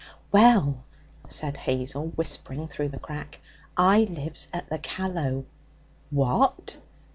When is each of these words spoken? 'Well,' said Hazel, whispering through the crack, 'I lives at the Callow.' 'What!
'Well,' 0.31 0.83
said 1.27 1.57
Hazel, 1.57 2.07
whispering 2.15 2.67
through 2.67 2.89
the 2.89 2.97
crack, 2.97 3.39
'I 3.77 4.05
lives 4.09 4.47
at 4.51 4.67
the 4.67 4.79
Callow.' 4.79 5.45
'What! 6.09 6.77